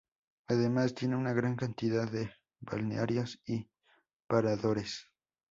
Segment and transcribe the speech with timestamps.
[0.47, 3.69] Además, tiene una gran cantidad de balnearios y
[4.25, 5.05] paradores.